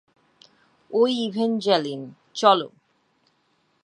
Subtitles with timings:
[0.91, 2.01] ঐ ইভেঞ্জ্যালিন,
[2.33, 2.67] চলো!